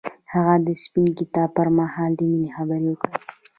[0.33, 3.11] هغه د سپین کتاب پر مهال د مینې خبرې وکړې.